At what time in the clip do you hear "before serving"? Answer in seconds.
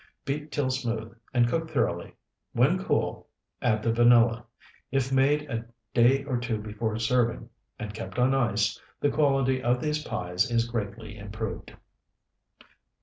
6.57-7.51